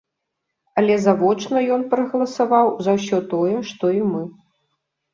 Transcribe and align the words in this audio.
Але 0.81 0.95
завочна 1.03 1.57
ён 1.77 1.85
прагаласаваў 1.93 2.73
за 2.89 2.99
ўсё 2.99 3.23
тое, 3.37 3.55
што 3.73 3.95
і 4.03 4.05
мы. 4.11 4.29